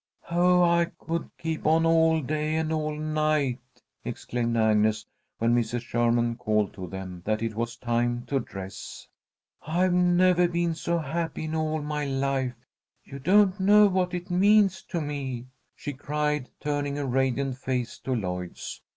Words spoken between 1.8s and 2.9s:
all day and